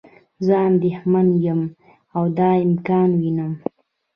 زه 0.45 0.53
اندیښمند 0.69 1.31
یم 1.45 1.61
او 2.15 2.23
دا 2.37 2.49
امکان 2.65 3.09
وینم. 3.19 3.51